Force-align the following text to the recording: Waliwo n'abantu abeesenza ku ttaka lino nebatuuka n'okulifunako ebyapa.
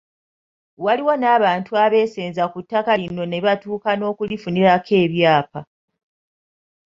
Waliwo 0.83 1.13
n'abantu 1.17 1.71
abeesenza 1.83 2.43
ku 2.53 2.57
ttaka 2.63 2.91
lino 3.01 3.23
nebatuuka 3.27 3.89
n'okulifunako 3.95 4.91
ebyapa. 5.03 5.61